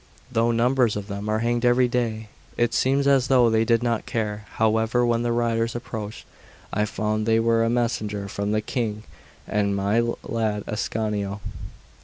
Though 0.31 0.49
numbers 0.51 0.95
of 0.95 1.05
them 1.07 1.29
are 1.29 1.41
hanged 1.45 1.63
every 1.63 1.87
day, 1.87 2.29
it 2.57 2.73
seems 2.73 3.05
as 3.05 3.27
though 3.27 3.51
they 3.51 3.63
did 3.63 3.83
not 3.83 4.07
care. 4.07 4.47
However, 4.55 5.05
when 5.05 5.21
the 5.21 5.31
riders 5.31 5.75
approached, 5.75 6.25
I 6.73 6.85
found 6.85 7.27
they 7.27 7.39
were 7.39 7.63
a 7.63 7.69
messenger 7.69 8.27
from 8.27 8.51
the 8.51 8.61
King 8.61 9.03
and 9.47 9.75
my 9.75 9.99
lad 10.23 10.63
Ascanio. 10.65 11.39